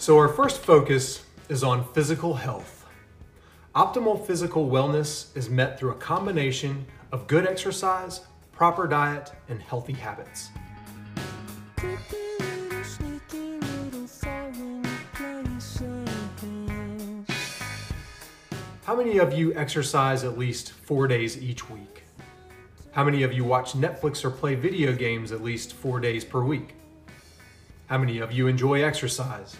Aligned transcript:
So, 0.00 0.16
our 0.16 0.28
first 0.28 0.62
focus 0.62 1.22
is 1.50 1.62
on 1.62 1.84
physical 1.92 2.32
health. 2.32 2.86
Optimal 3.74 4.26
physical 4.26 4.66
wellness 4.66 5.36
is 5.36 5.50
met 5.50 5.78
through 5.78 5.90
a 5.90 5.96
combination 5.96 6.86
of 7.12 7.26
good 7.26 7.46
exercise, 7.46 8.22
proper 8.50 8.86
diet, 8.86 9.30
and 9.50 9.60
healthy 9.60 9.92
habits. 9.92 10.48
How 18.84 18.96
many 18.96 19.18
of 19.18 19.34
you 19.34 19.54
exercise 19.54 20.24
at 20.24 20.38
least 20.38 20.72
four 20.72 21.08
days 21.08 21.42
each 21.42 21.68
week? 21.68 22.04
How 22.92 23.04
many 23.04 23.22
of 23.22 23.34
you 23.34 23.44
watch 23.44 23.74
Netflix 23.74 24.24
or 24.24 24.30
play 24.30 24.54
video 24.54 24.94
games 24.94 25.30
at 25.30 25.42
least 25.42 25.74
four 25.74 26.00
days 26.00 26.24
per 26.24 26.42
week? 26.42 26.74
How 27.88 27.98
many 27.98 28.20
of 28.20 28.32
you 28.32 28.46
enjoy 28.46 28.82
exercise? 28.82 29.58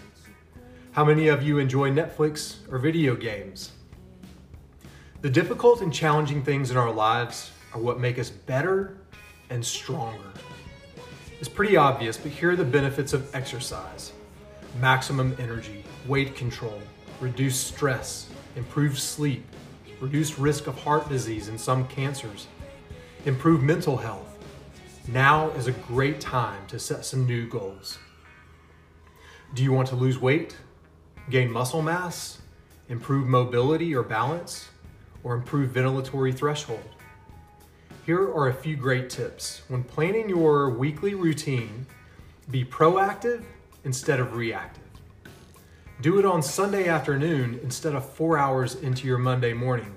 How 0.93 1.05
many 1.05 1.29
of 1.29 1.41
you 1.41 1.57
enjoy 1.57 1.89
Netflix 1.89 2.57
or 2.69 2.77
video 2.77 3.15
games? 3.15 3.71
The 5.21 5.29
difficult 5.29 5.79
and 5.79 5.93
challenging 5.93 6.43
things 6.43 6.69
in 6.69 6.75
our 6.75 6.91
lives 6.91 7.51
are 7.73 7.79
what 7.79 8.01
make 8.01 8.19
us 8.19 8.29
better 8.29 8.97
and 9.49 9.65
stronger. 9.65 10.33
It's 11.39 11.47
pretty 11.47 11.77
obvious, 11.77 12.17
but 12.17 12.33
here 12.33 12.51
are 12.51 12.55
the 12.57 12.65
benefits 12.65 13.13
of 13.13 13.33
exercise 13.33 14.11
maximum 14.81 15.33
energy, 15.39 15.85
weight 16.07 16.35
control, 16.35 16.81
reduced 17.21 17.67
stress, 17.67 18.27
improved 18.57 18.99
sleep, 18.99 19.45
reduced 20.01 20.37
risk 20.37 20.67
of 20.67 20.77
heart 20.77 21.07
disease 21.07 21.47
and 21.47 21.59
some 21.59 21.87
cancers, 21.87 22.47
improved 23.25 23.63
mental 23.63 23.95
health. 23.95 24.37
Now 25.07 25.51
is 25.51 25.67
a 25.67 25.71
great 25.71 26.19
time 26.19 26.67
to 26.67 26.77
set 26.77 27.05
some 27.05 27.25
new 27.25 27.47
goals. 27.47 27.97
Do 29.53 29.63
you 29.63 29.71
want 29.71 29.87
to 29.87 29.95
lose 29.95 30.19
weight? 30.19 30.57
Gain 31.29 31.51
muscle 31.51 31.81
mass, 31.81 32.39
improve 32.89 33.27
mobility 33.27 33.95
or 33.95 34.03
balance, 34.03 34.69
or 35.23 35.35
improve 35.35 35.71
ventilatory 35.71 36.35
threshold. 36.35 36.83
Here 38.05 38.21
are 38.21 38.47
a 38.47 38.53
few 38.53 38.75
great 38.75 39.09
tips. 39.09 39.61
When 39.67 39.83
planning 39.83 40.27
your 40.27 40.71
weekly 40.71 41.13
routine, 41.13 41.85
be 42.49 42.65
proactive 42.65 43.43
instead 43.83 44.19
of 44.19 44.35
reactive. 44.35 44.83
Do 46.01 46.17
it 46.17 46.25
on 46.25 46.41
Sunday 46.41 46.87
afternoon 46.87 47.59
instead 47.63 47.93
of 47.93 48.09
four 48.09 48.37
hours 48.37 48.75
into 48.75 49.05
your 49.05 49.19
Monday 49.19 49.53
morning. 49.53 49.95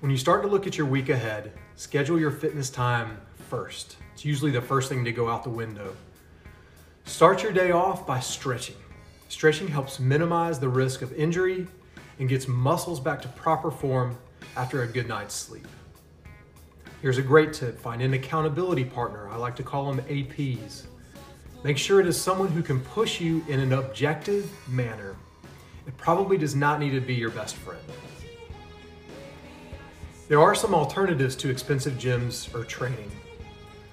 When 0.00 0.10
you 0.10 0.18
start 0.18 0.42
to 0.42 0.48
look 0.48 0.66
at 0.66 0.76
your 0.76 0.86
week 0.86 1.08
ahead, 1.08 1.52
schedule 1.74 2.20
your 2.20 2.30
fitness 2.30 2.68
time 2.68 3.18
first. 3.48 3.96
It's 4.12 4.24
usually 4.24 4.50
the 4.50 4.60
first 4.60 4.90
thing 4.90 5.04
to 5.06 5.12
go 5.12 5.28
out 5.28 5.42
the 5.42 5.50
window. 5.50 5.96
Start 7.06 7.42
your 7.42 7.52
day 7.52 7.70
off 7.70 8.06
by 8.06 8.20
stretching. 8.20 8.76
Stretching 9.36 9.68
helps 9.68 10.00
minimize 10.00 10.58
the 10.58 10.68
risk 10.70 11.02
of 11.02 11.12
injury 11.12 11.66
and 12.18 12.26
gets 12.26 12.48
muscles 12.48 12.98
back 12.98 13.20
to 13.20 13.28
proper 13.28 13.70
form 13.70 14.16
after 14.56 14.82
a 14.82 14.86
good 14.86 15.06
night's 15.06 15.34
sleep. 15.34 15.66
Here's 17.02 17.18
a 17.18 17.22
great 17.22 17.52
tip 17.52 17.78
find 17.78 18.00
an 18.00 18.14
accountability 18.14 18.84
partner. 18.84 19.28
I 19.28 19.36
like 19.36 19.54
to 19.56 19.62
call 19.62 19.92
them 19.92 20.02
APs. 20.06 20.84
Make 21.62 21.76
sure 21.76 22.00
it 22.00 22.06
is 22.06 22.18
someone 22.18 22.48
who 22.48 22.62
can 22.62 22.80
push 22.80 23.20
you 23.20 23.44
in 23.46 23.60
an 23.60 23.74
objective 23.74 24.50
manner. 24.70 25.16
It 25.86 25.94
probably 25.98 26.38
does 26.38 26.54
not 26.54 26.80
need 26.80 26.92
to 26.92 27.02
be 27.02 27.12
your 27.12 27.28
best 27.28 27.56
friend. 27.56 27.82
There 30.28 30.40
are 30.40 30.54
some 30.54 30.74
alternatives 30.74 31.36
to 31.36 31.50
expensive 31.50 31.98
gyms 31.98 32.54
or 32.54 32.64
training. 32.64 33.10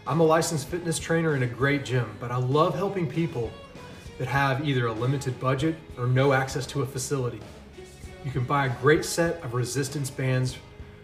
I'm 0.08 0.22
a 0.22 0.24
licensed 0.24 0.70
fitness 0.70 1.00
trainer 1.00 1.36
in 1.36 1.44
a 1.44 1.48
great 1.48 1.84
gym, 1.84 2.16
but 2.22 2.32
I 2.32 2.38
love 2.38 2.76
helping 2.76 3.08
people 3.08 3.52
that 4.17 4.28
have 4.28 4.67
either 4.67 4.88
a 4.88 4.94
limited 4.94 5.40
budget 5.40 5.75
or 5.97 6.07
no 6.07 6.34
access 6.34 6.66
to 6.68 6.81
a 6.81 6.85
facility. 6.85 7.40
You 8.24 8.31
can 8.31 8.44
buy 8.44 8.68
a 8.68 8.69
great 8.81 9.03
set 9.03 9.44
of 9.44 9.53
resistance 9.53 10.09
bands 10.09 10.57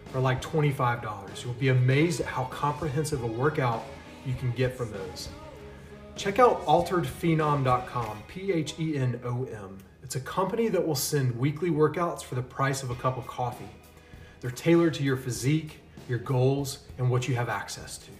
for 0.06 0.20
like 0.20 0.40
$25. 0.42 1.44
You'll 1.44 1.52
be 1.54 1.68
amazed 1.68 2.20
at 2.20 2.26
how 2.26 2.44
comprehensive 2.44 3.22
a 3.22 3.26
workout 3.26 3.84
you 4.26 4.34
can 4.34 4.50
get 4.52 4.76
from 4.76 4.92
those. 4.92 5.28
Check 6.16 6.38
out 6.38 6.64
alteredphenom.com, 6.66 8.22
P 8.28 8.52
H 8.52 8.74
E 8.78 8.96
N 8.96 9.20
O 9.24 9.44
M. 9.44 9.78
It's 10.02 10.16
a 10.16 10.20
company 10.20 10.68
that 10.68 10.84
will 10.84 10.96
send 10.96 11.38
weekly 11.38 11.70
workouts 11.70 12.22
for 12.22 12.34
the 12.34 12.42
price 12.42 12.82
of 12.82 12.90
a 12.90 12.94
cup 12.96 13.16
of 13.16 13.26
coffee. 13.26 13.68
They're 14.40 14.50
tailored 14.50 14.94
to 14.94 15.02
your 15.02 15.16
physique, 15.16 15.78
your 16.08 16.18
goals, 16.18 16.80
and 16.98 17.10
what 17.10 17.28
you 17.28 17.36
have 17.36 17.48
access 17.48 17.98
to. 17.98 18.10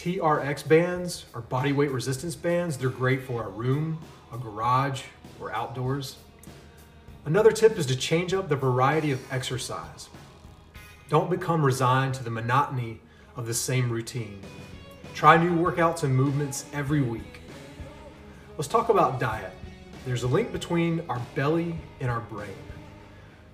TRX 0.00 0.66
bands 0.66 1.26
are 1.34 1.42
body 1.42 1.72
weight 1.72 1.90
resistance 1.90 2.34
bands. 2.34 2.78
They're 2.78 2.88
great 2.88 3.22
for 3.22 3.44
a 3.44 3.50
room, 3.50 3.98
a 4.32 4.38
garage, 4.38 5.02
or 5.38 5.52
outdoors. 5.52 6.16
Another 7.26 7.52
tip 7.52 7.76
is 7.76 7.84
to 7.84 7.94
change 7.94 8.32
up 8.32 8.48
the 8.48 8.56
variety 8.56 9.12
of 9.12 9.20
exercise. 9.30 10.08
Don't 11.10 11.28
become 11.28 11.62
resigned 11.62 12.14
to 12.14 12.24
the 12.24 12.30
monotony 12.30 12.98
of 13.36 13.46
the 13.46 13.52
same 13.52 13.90
routine. 13.90 14.40
Try 15.12 15.36
new 15.36 15.54
workouts 15.54 16.02
and 16.02 16.16
movements 16.16 16.64
every 16.72 17.02
week. 17.02 17.42
Let's 18.56 18.68
talk 18.68 18.88
about 18.88 19.20
diet. 19.20 19.52
There's 20.06 20.22
a 20.22 20.28
link 20.28 20.50
between 20.50 21.02
our 21.10 21.20
belly 21.34 21.74
and 22.00 22.10
our 22.10 22.20
brain. 22.20 22.48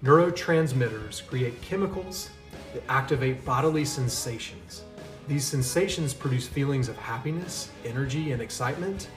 Neurotransmitters 0.05 1.27
create 1.27 1.61
chemicals 1.61 2.31
that 2.73 2.85
activate 2.89 3.45
bodily 3.45 3.85
sensations. 3.85 4.85
These 5.29 5.45
sensations 5.45 6.15
produce 6.15 6.47
feelings 6.47 6.89
of 6.89 6.97
happiness, 6.97 7.71
energy, 7.85 8.31
and 8.31 8.41
excitement, 8.41 9.09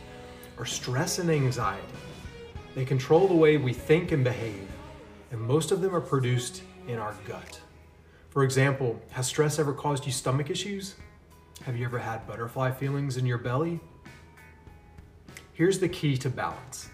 or 0.57 0.65
stress 0.65 1.19
and 1.19 1.29
anxiety. 1.29 1.85
They 2.73 2.83
control 2.83 3.27
the 3.27 3.35
way 3.35 3.57
we 3.57 3.73
think 3.73 4.11
and 4.11 4.23
behave, 4.23 4.67
and 5.31 5.39
most 5.39 5.71
of 5.71 5.81
them 5.81 5.95
are 5.95 6.01
produced 6.01 6.63
in 6.87 6.97
our 6.97 7.15
gut. 7.25 7.59
For 8.29 8.43
example, 8.43 8.99
has 9.11 9.27
stress 9.27 9.59
ever 9.59 9.73
caused 9.73 10.05
you 10.07 10.11
stomach 10.11 10.49
issues? 10.49 10.95
Have 11.63 11.77
you 11.77 11.85
ever 11.85 11.99
had 11.99 12.25
butterfly 12.27 12.71
feelings 12.71 13.17
in 13.17 13.25
your 13.27 13.37
belly? 13.37 13.79
Here's 15.53 15.77
the 15.79 15.89
key 15.89 16.17
to 16.17 16.29
balance 16.29 16.89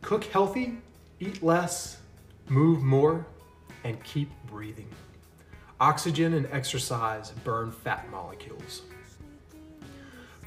cook 0.00 0.24
healthy, 0.24 0.78
eat 1.18 1.42
less, 1.42 1.98
move 2.48 2.82
more, 2.82 3.26
and 3.82 4.02
keep 4.04 4.30
breathing. 4.46 4.88
Oxygen 5.80 6.34
and 6.34 6.48
exercise 6.50 7.30
burn 7.44 7.70
fat 7.70 8.10
molecules. 8.10 8.82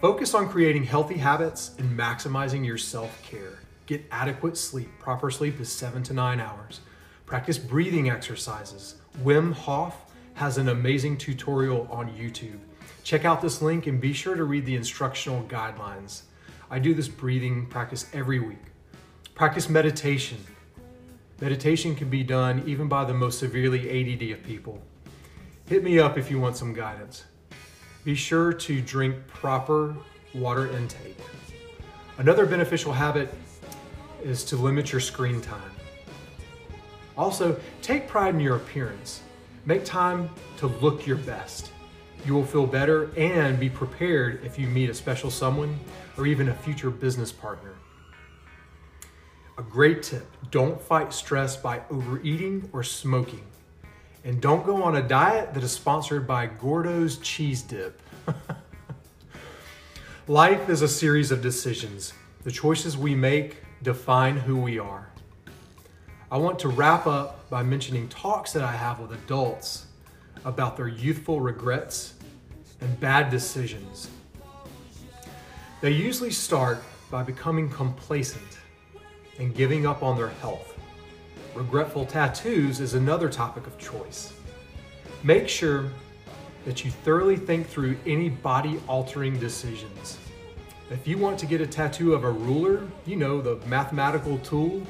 Focus 0.02 0.34
on 0.34 0.50
creating 0.50 0.84
healthy 0.84 1.16
habits 1.16 1.72
and 1.78 1.97
maximizing 1.97 2.66
your 2.66 2.78
self 2.78 3.24
care. 3.24 3.59
Get 3.86 4.03
adequate 4.12 4.58
sleep. 4.58 4.90
Proper 5.00 5.31
sleep 5.31 5.62
is 5.62 5.72
seven 5.72 6.03
to 6.03 6.14
nine 6.14 6.42
hours. 6.42 6.81
Practice 7.25 7.58
breathing 7.58 8.09
exercises. 8.09 8.96
Wim 9.24 9.53
Hof 9.53 9.96
has 10.34 10.58
an 10.58 10.68
amazing 10.68 11.18
tutorial 11.18 11.88
on 11.90 12.09
YouTube. 12.09 12.59
Check 13.06 13.24
out 13.24 13.42
this 13.42 13.62
link 13.62 13.88
and 13.88 14.02
be 14.02 14.12
sure 14.12 14.36
to 14.36 14.44
read 14.44 14.66
the 14.66 14.75
instructional 14.75 15.44
guidelines. 15.44 16.24
I 16.69 16.80
do 16.80 16.94
this 16.94 17.08
breathing 17.08 17.68
practice 17.68 18.06
every 18.12 18.40
week. 18.40 18.66
Practice 19.34 19.69
meditation. 19.69 20.40
Meditation 21.40 21.96
can 21.96 22.09
be 22.09 22.22
done 22.22 22.63
even 22.66 22.90
by 22.90 23.06
the 23.06 23.13
most 23.13 23.40
severely 23.40 23.90
ADD 23.90 24.38
of 24.38 24.44
people. 24.44 24.81
Hit 25.72 25.86
me 25.86 26.00
up 26.00 26.18
if 26.18 26.30
you 26.30 26.38
want 26.38 26.58
some 26.58 26.74
guidance. 26.74 27.24
Be 28.04 28.14
sure 28.14 28.52
to 28.52 28.82
drink 28.82 29.16
proper 29.30 29.96
water 30.36 30.68
intake. 30.68 31.18
Another 32.18 32.46
beneficial 32.46 32.92
habit 32.92 33.34
is 34.22 34.44
to 34.44 34.58
limit 34.58 34.92
your 34.92 35.00
screen 35.00 35.40
time. 35.40 35.72
Also, 37.18 37.58
take 37.81 38.06
pride 38.10 38.36
in 38.36 38.42
your 38.42 38.58
appearance. 38.58 39.22
Make 39.66 39.86
time 39.86 40.30
to 40.58 40.68
look 40.68 41.08
your 41.08 41.16
best. 41.16 41.72
You 42.25 42.34
will 42.34 42.45
feel 42.45 42.68
better 42.68 43.10
and 43.16 43.57
be 43.57 43.69
prepared 43.69 44.44
if 44.44 44.60
you 44.60 44.68
meet 44.68 44.90
a 44.90 44.94
special 44.94 45.31
someone 45.31 45.80
or 46.18 46.28
even 46.28 46.50
a 46.50 46.54
future 46.54 46.90
business 46.90 47.31
partner. 47.31 47.75
A 49.57 49.63
great 49.63 50.04
tip 50.04 50.28
don't 50.50 50.81
fight 50.81 51.13
stress 51.13 51.56
by 51.56 51.80
overeating 51.90 52.69
or 52.74 52.84
smoking. 52.84 53.45
And 54.23 54.39
don't 54.39 54.63
go 54.63 54.83
on 54.83 54.95
a 54.95 55.01
diet 55.01 55.56
that 55.56 55.63
is 55.63 55.71
sponsored 55.71 56.27
by 56.27 56.45
Gordo's 56.45 57.18
Cheese 57.18 57.63
Dip. 57.63 58.00
Life 60.27 60.69
is 60.69 60.83
a 60.83 60.88
series 60.88 61.31
of 61.31 61.41
decisions. 61.41 62.13
The 62.44 62.51
choices 62.51 62.95
we 62.95 63.15
make 63.15 63.57
define 63.81 64.38
who 64.38 64.57
we 64.57 64.77
are. 64.77 65.09
I 66.29 66.38
want 66.38 66.59
to 66.59 66.68
wrap 66.68 67.07
up 67.07 67.50
by 67.50 67.63
mentioning 67.63 68.07
talks 68.09 68.53
that 68.53 68.62
I 68.62 68.71
have 68.71 69.00
with 69.00 69.12
adults 69.12 69.88
about 70.45 70.77
their 70.77 70.88
youthful 70.88 71.41
regrets 71.41 72.13
and 72.79 73.00
bad 73.00 73.31
decisions. 73.31 74.07
They 75.81 75.91
usually 75.91 76.31
start 76.31 76.83
by 77.09 77.23
becoming 77.23 77.69
complacent 77.69 78.59
and 79.39 79.53
giving 79.56 79.88
up 79.88 80.03
on 80.03 80.15
their 80.15 80.29
health. 80.29 80.77
Regretful 81.53 82.06
tattoos 82.06 82.80
is 82.80 82.94
another 82.94 83.27
topic 83.27 83.68
of 83.68 83.77
choice. 83.77 84.31
Make 85.21 85.50
sure 85.50 85.89
that 86.63 86.86
you 86.86 86.92
thoroughly 86.92 87.36
think 87.36 87.68
through 87.68 87.98
any 88.06 88.30
body 88.30 88.80
altering 88.88 89.38
decisions. 89.38 90.18
If 90.89 91.06
you 91.06 91.18
want 91.18 91.38
to 91.39 91.45
get 91.45 91.59
a 91.59 91.68
tattoo 91.68 92.13
of 92.13 92.24
a 92.24 92.31
ruler, 92.31 92.88
you 93.06 93.18
know, 93.18 93.42
the 93.42 93.57
mathematical 93.65 94.38
tool 94.39 94.81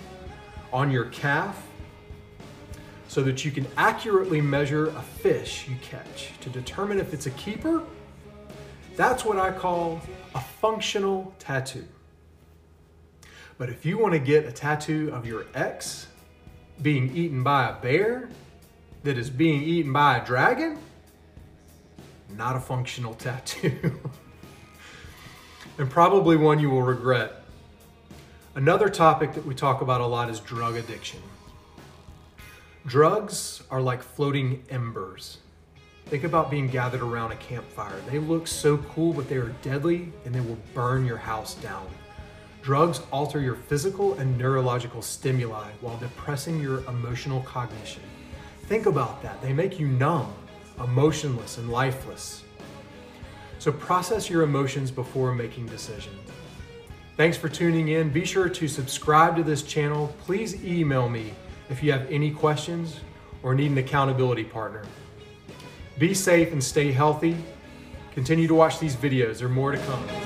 on 0.71 0.91
your 0.91 1.05
calf, 1.05 1.65
so 3.07 3.23
that 3.23 3.43
you 3.43 3.51
can 3.51 3.67
accurately 3.75 4.39
measure 4.39 4.87
a 4.89 5.01
fish 5.01 5.67
you 5.67 5.75
catch 5.81 6.31
to 6.41 6.49
determine 6.49 6.99
if 6.99 7.13
it's 7.13 7.25
a 7.25 7.31
keeper, 7.31 7.83
that's 8.95 9.25
what 9.25 9.37
I 9.37 9.51
call 9.51 9.99
a 10.35 10.39
functional 10.39 11.33
tattoo. 11.39 11.87
But 13.57 13.69
if 13.69 13.85
you 13.85 13.97
want 13.97 14.13
to 14.13 14.19
get 14.19 14.45
a 14.45 14.51
tattoo 14.51 15.11
of 15.13 15.25
your 15.25 15.45
ex 15.55 16.07
being 16.81 17.15
eaten 17.15 17.43
by 17.43 17.69
a 17.69 17.73
bear 17.73 18.29
that 19.03 19.17
is 19.17 19.29
being 19.29 19.63
eaten 19.63 19.93
by 19.93 20.17
a 20.17 20.25
dragon, 20.25 20.77
not 22.35 22.55
a 22.55 22.59
functional 22.59 23.13
tattoo. 23.13 23.99
and 25.77 25.89
probably 25.89 26.37
one 26.37 26.59
you 26.59 26.69
will 26.69 26.81
regret. 26.81 27.43
Another 28.55 28.89
topic 28.89 29.33
that 29.33 29.45
we 29.45 29.55
talk 29.55 29.81
about 29.81 30.01
a 30.01 30.05
lot 30.05 30.29
is 30.29 30.39
drug 30.39 30.75
addiction. 30.75 31.21
Drugs 32.85 33.63
are 33.69 33.81
like 33.81 34.01
floating 34.01 34.63
embers. 34.69 35.37
Think 36.07 36.23
about 36.23 36.51
being 36.51 36.67
gathered 36.67 37.01
around 37.01 37.31
a 37.31 37.35
campfire. 37.37 37.95
They 38.09 38.19
look 38.19 38.47
so 38.47 38.77
cool, 38.77 39.13
but 39.13 39.29
they 39.29 39.37
are 39.37 39.55
deadly 39.61 40.11
and 40.25 40.35
they 40.35 40.41
will 40.41 40.57
burn 40.73 41.05
your 41.05 41.17
house 41.17 41.53
down. 41.55 41.87
Drugs 42.61 43.01
alter 43.11 43.39
your 43.39 43.55
physical 43.55 44.13
and 44.19 44.37
neurological 44.37 45.01
stimuli 45.01 45.71
while 45.81 45.97
depressing 45.97 46.59
your 46.59 46.83
emotional 46.85 47.41
cognition. 47.41 48.03
Think 48.63 48.85
about 48.85 49.23
that. 49.23 49.41
They 49.41 49.51
make 49.51 49.79
you 49.79 49.87
numb, 49.87 50.31
emotionless, 50.79 51.57
and 51.57 51.71
lifeless. 51.71 52.43
So 53.57 53.71
process 53.71 54.29
your 54.29 54.43
emotions 54.43 54.91
before 54.91 55.33
making 55.33 55.67
decisions. 55.67 56.19
Thanks 57.17 57.35
for 57.35 57.49
tuning 57.49 57.89
in. 57.89 58.09
Be 58.09 58.25
sure 58.25 58.47
to 58.47 58.67
subscribe 58.67 59.35
to 59.37 59.43
this 59.43 59.63
channel. 59.63 60.15
Please 60.25 60.63
email 60.63 61.09
me 61.09 61.33
if 61.69 61.81
you 61.81 61.91
have 61.91 62.09
any 62.11 62.31
questions 62.31 62.99
or 63.43 63.55
need 63.55 63.71
an 63.71 63.77
accountability 63.79 64.43
partner. 64.43 64.83
Be 65.97 66.13
safe 66.13 66.51
and 66.51 66.63
stay 66.63 66.91
healthy. 66.91 67.35
Continue 68.13 68.47
to 68.47 68.55
watch 68.55 68.79
these 68.79 68.95
videos. 68.95 69.39
There 69.39 69.47
are 69.47 69.51
more 69.51 69.71
to 69.71 69.77
come. 69.79 70.20